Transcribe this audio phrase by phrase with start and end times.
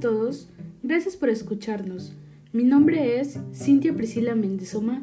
[0.00, 0.50] Todos,
[0.82, 2.12] gracias por escucharnos.
[2.52, 5.02] Mi nombre es Cintia Priscila Mendezoma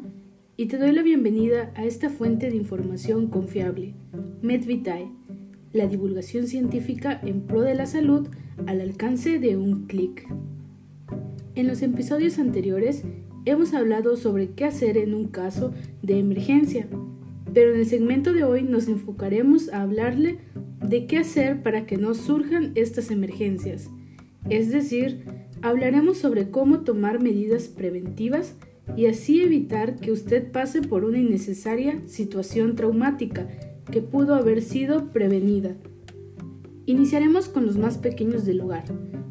[0.56, 3.94] y te doy la bienvenida a esta fuente de información confiable,
[4.42, 5.10] MedVitae,
[5.72, 8.28] la divulgación científica en pro de la salud
[8.66, 10.28] al alcance de un clic.
[11.56, 13.02] En los episodios anteriores
[13.46, 16.86] hemos hablado sobre qué hacer en un caso de emergencia,
[17.52, 20.38] pero en el segmento de hoy nos enfocaremos a hablarle
[20.80, 23.90] de qué hacer para que no surjan estas emergencias.
[24.48, 25.24] Es decir,
[25.62, 28.54] hablaremos sobre cómo tomar medidas preventivas
[28.96, 33.48] y así evitar que usted pase por una innecesaria situación traumática
[33.90, 35.76] que pudo haber sido prevenida.
[36.86, 38.84] Iniciaremos con los más pequeños del hogar,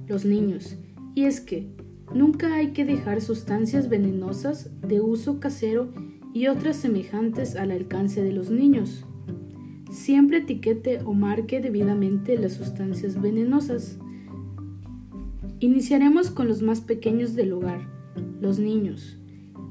[0.07, 0.77] los niños,
[1.13, 1.68] y es que
[2.13, 5.90] nunca hay que dejar sustancias venenosas de uso casero
[6.34, 9.05] y otras semejantes al alcance de los niños.
[9.91, 13.99] Siempre etiquete o marque debidamente las sustancias venenosas.
[15.63, 17.87] Iniciaremos con los más pequeños del hogar,
[18.41, 19.17] los niños.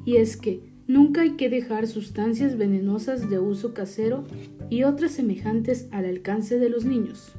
[0.07, 4.25] Y es que nunca hay que dejar sustancias venenosas de uso casero
[4.71, 7.35] y otras semejantes al alcance de los niños.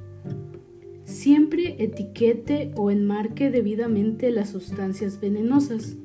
[1.03, 5.95] Siempre etiquete o enmarque debidamente las sustancias venenosas.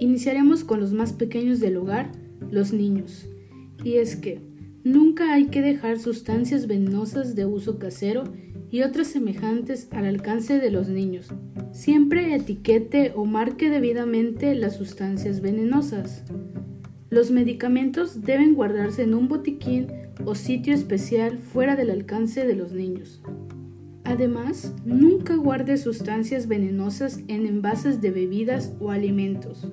[0.00, 2.12] Iniciaremos con los más pequeños del hogar,
[2.50, 3.26] los niños.
[3.82, 4.42] Y es que
[4.84, 8.24] Nunca hay que dejar sustancias venenosas de uso casero
[8.74, 11.32] y otras semejantes al alcance de los niños.
[11.70, 16.24] Siempre etiquete o marque debidamente las sustancias venenosas.
[17.08, 19.92] Los medicamentos deben guardarse en un botiquín
[20.24, 23.22] o sitio especial fuera del alcance de los niños.
[24.02, 29.68] Además, nunca guarde sustancias venenosas en envases de bebidas o alimentos.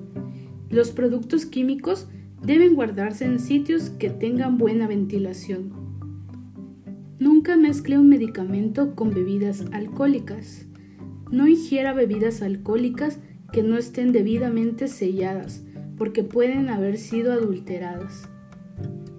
[0.69, 2.07] Los productos químicos
[2.44, 5.81] deben guardarse en sitios que tengan buena ventilación.
[7.41, 10.68] Nunca mezcle un medicamento con bebidas alcohólicas.
[11.31, 13.18] No ingiera bebidas alcohólicas
[13.52, 15.63] que no estén debidamente selladas,
[15.97, 18.29] porque pueden haber sido adulteradas.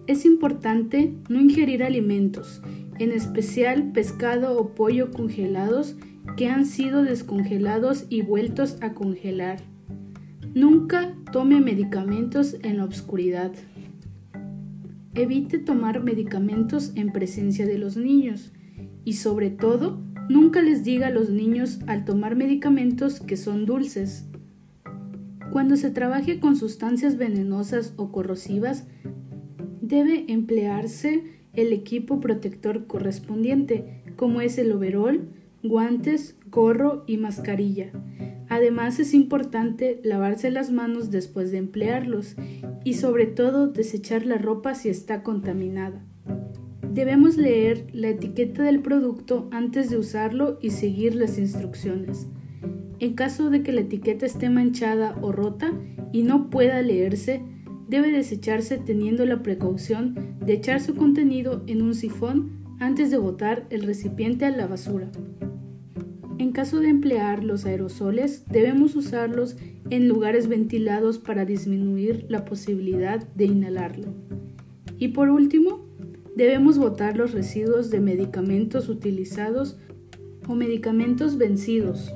[0.06, 2.62] Es importante no ingerir alimentos,
[3.00, 5.96] en especial pescado o pollo congelados
[6.36, 9.58] que han sido descongelados y vueltos a congelar.
[10.54, 13.50] Nunca tome medicamentos en la oscuridad.
[15.14, 18.50] Evite tomar medicamentos en presencia de los niños
[19.04, 20.00] y sobre todo
[20.30, 24.26] nunca les diga a los niños al tomar medicamentos que son dulces.
[25.52, 28.86] Cuando se trabaje con sustancias venenosas o corrosivas,
[29.82, 35.28] debe emplearse el equipo protector correspondiente, como es el overol,
[35.62, 37.90] guantes, gorro y mascarilla.
[38.52, 42.36] Además es importante lavarse las manos después de emplearlos
[42.84, 46.04] y sobre todo desechar la ropa si está contaminada.
[46.92, 52.26] Debemos leer la etiqueta del producto antes de usarlo y seguir las instrucciones.
[52.98, 55.72] En caso de que la etiqueta esté manchada o rota
[56.12, 57.40] y no pueda leerse,
[57.88, 63.66] debe desecharse teniendo la precaución de echar su contenido en un sifón antes de botar
[63.70, 65.10] el recipiente a la basura.
[66.42, 69.56] En caso de emplear los aerosoles, debemos usarlos
[69.90, 74.08] en lugares ventilados para disminuir la posibilidad de inhalarlo.
[74.98, 75.86] Y por último,
[76.34, 79.78] debemos botar los residuos de medicamentos utilizados
[80.48, 82.12] o medicamentos vencidos.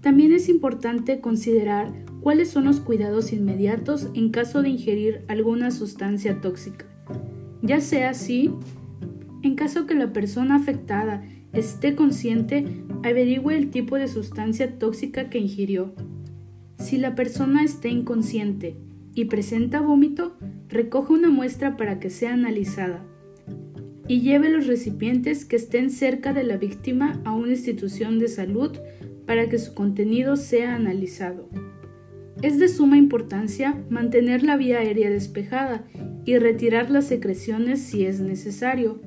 [0.00, 1.92] También es importante considerar
[2.22, 6.86] cuáles son los cuidados inmediatos en caso de ingerir alguna sustancia tóxica.
[7.60, 8.50] Ya sea así,
[9.42, 11.22] en caso que la persona afectada
[11.52, 12.64] esté consciente,
[13.02, 15.94] averigüe el tipo de sustancia tóxica que ingirió.
[16.78, 18.76] Si la persona está inconsciente
[19.14, 20.36] y presenta vómito,
[20.68, 23.04] recoge una muestra para que sea analizada
[24.10, 28.76] y lleve los recipientes que estén cerca de la víctima a una institución de salud
[29.24, 31.48] para que su contenido sea analizado.
[32.42, 35.84] Es de suma importancia mantener la vía aérea despejada
[36.24, 39.00] y retirar las secreciones si es necesario.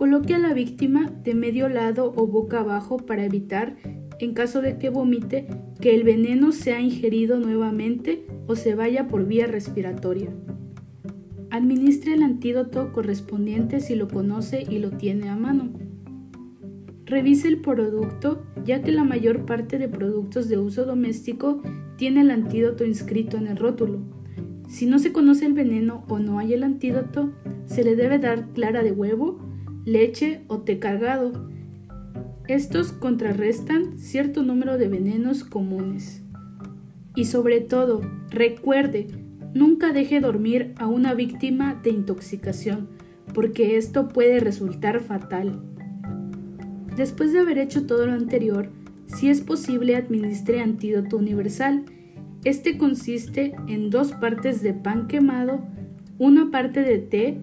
[0.00, 3.76] Coloque a la víctima de medio lado o boca abajo para evitar,
[4.18, 5.46] en caso de que vomite,
[5.78, 10.30] que el veneno sea ingerido nuevamente o se vaya por vía respiratoria.
[11.50, 15.68] Administre el antídoto correspondiente si lo conoce y lo tiene a mano.
[17.04, 21.60] Revise el producto, ya que la mayor parte de productos de uso doméstico
[21.98, 24.00] tiene el antídoto inscrito en el rótulo.
[24.66, 27.34] Si no se conoce el veneno o no hay el antídoto,
[27.66, 29.49] se le debe dar clara de huevo
[29.84, 31.48] leche o té cargado.
[32.48, 36.22] Estos contrarrestan cierto número de venenos comunes.
[37.14, 38.00] Y sobre todo,
[38.30, 39.08] recuerde,
[39.54, 42.88] nunca deje dormir a una víctima de intoxicación,
[43.34, 45.62] porque esto puede resultar fatal.
[46.96, 48.70] Después de haber hecho todo lo anterior,
[49.14, 51.84] si es posible administre antídoto universal.
[52.44, 55.60] Este consiste en dos partes de pan quemado,
[56.18, 57.38] una parte de té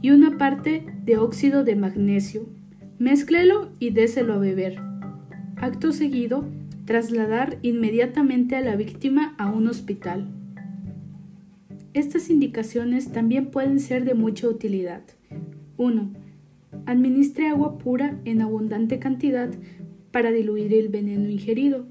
[0.00, 2.48] y una parte de óxido de magnesio.
[2.98, 4.80] Mézclelo y déselo a beber.
[5.56, 6.44] Acto seguido,
[6.84, 10.26] trasladar inmediatamente a la víctima a un hospital.
[11.94, 15.02] Estas indicaciones también pueden ser de mucha utilidad.
[15.76, 16.12] 1.
[16.86, 19.50] Administre agua pura en abundante cantidad
[20.10, 21.86] para diluir el veneno ingerido.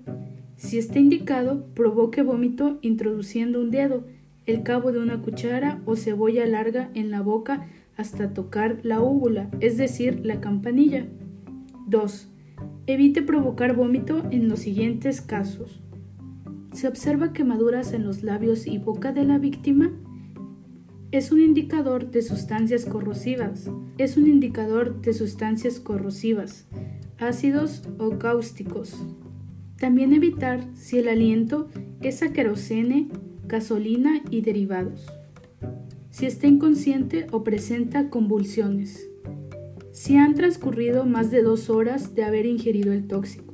[0.57, 4.05] Si está indicado, provoque vómito introduciendo un dedo,
[4.45, 7.65] el cabo de una cuchara o cebolla larga en la boca
[7.97, 11.07] hasta tocar la úvula, es decir, la campanilla.
[11.87, 12.29] 2.
[12.87, 15.81] Evite provocar vómito en los siguientes casos.
[16.73, 19.91] Se observa quemaduras en los labios y boca de la víctima.
[21.11, 23.69] Es un indicador de sustancias corrosivas.
[23.97, 26.67] Es un indicador de sustancias corrosivas,
[27.17, 28.95] ácidos o cáusticos.
[29.79, 31.69] También evitar si el aliento
[32.01, 33.09] es a querosene,
[33.47, 35.05] gasolina y derivados.
[36.15, 39.09] Si está inconsciente o presenta convulsiones.
[39.91, 43.53] Si han transcurrido más de dos horas de haber ingerido el tóxico.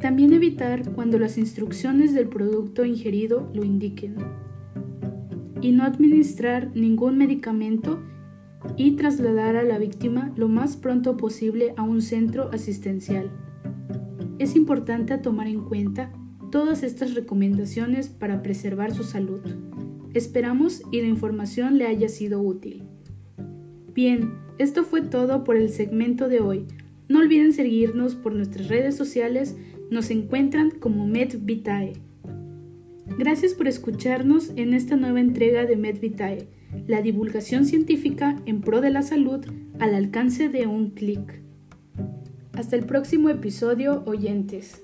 [0.00, 4.16] También evitar cuando las instrucciones del producto ingerido lo indiquen.
[5.60, 8.02] Y no administrar ningún medicamento
[8.76, 13.30] y trasladar a la víctima lo más pronto posible a un centro asistencial.
[14.40, 16.12] Es importante tomar en cuenta
[16.50, 19.67] todas estas recomendaciones para preservar su salud.
[20.14, 22.84] Esperamos y la información le haya sido útil.
[23.94, 26.66] Bien, esto fue todo por el segmento de hoy.
[27.08, 29.56] No olviden seguirnos por nuestras redes sociales,
[29.90, 31.94] nos encuentran como MedVitae.
[33.18, 36.48] Gracias por escucharnos en esta nueva entrega de MedVitae,
[36.86, 39.44] la divulgación científica en pro de la salud
[39.78, 41.42] al alcance de un clic.
[42.52, 44.82] Hasta el próximo episodio, oyentes.